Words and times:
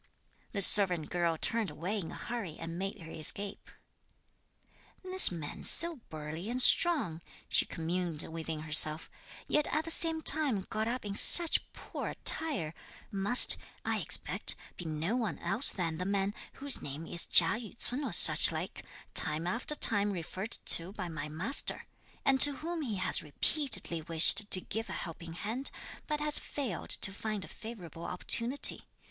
This 0.51 0.65
servant 0.65 1.11
girl 1.11 1.37
turned 1.37 1.69
away 1.69 1.99
in 1.99 2.09
a 2.09 2.15
hurry 2.15 2.57
and 2.57 2.79
made 2.79 3.01
her 3.01 3.11
escape. 3.11 3.69
"This 5.03 5.29
man 5.31 5.63
so 5.63 5.97
burly 6.09 6.49
and 6.49 6.59
strong," 6.59 7.21
she 7.47 7.67
communed 7.67 8.23
within 8.23 8.61
herself, 8.61 9.11
"yet 9.47 9.67
at 9.67 9.85
the 9.85 9.91
same 9.91 10.21
time 10.21 10.61
got 10.71 10.87
up 10.87 11.05
in 11.05 11.13
such 11.13 11.71
poor 11.71 12.07
attire, 12.07 12.73
must, 13.11 13.57
I 13.85 13.99
expect, 13.99 14.55
be 14.75 14.85
no 14.85 15.15
one 15.15 15.37
else 15.37 15.69
than 15.71 15.97
the 15.99 16.05
man, 16.05 16.33
whose 16.53 16.81
name 16.81 17.05
is 17.05 17.27
Chia 17.27 17.49
Yü 17.59 17.77
ts'un 17.77 18.03
or 18.03 18.11
such 18.11 18.51
like, 18.51 18.83
time 19.13 19.45
after 19.45 19.75
time 19.75 20.11
referred 20.11 20.57
to 20.65 20.91
by 20.93 21.09
my 21.09 21.29
master, 21.29 21.85
and 22.25 22.41
to 22.41 22.53
whom 22.55 22.81
he 22.81 22.95
has 22.95 23.21
repeatedly 23.21 24.01
wished 24.01 24.49
to 24.49 24.61
give 24.61 24.89
a 24.89 24.93
helping 24.93 25.33
hand, 25.33 25.69
but 26.07 26.19
has 26.19 26.39
failed 26.39 26.89
to 26.89 27.13
find 27.13 27.45
a 27.45 27.47
favourable 27.47 28.05
opportunity. 28.05 28.85